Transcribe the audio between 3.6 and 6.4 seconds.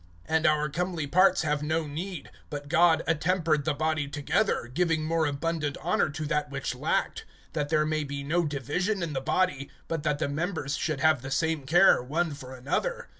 the body together, giving more abundant honor to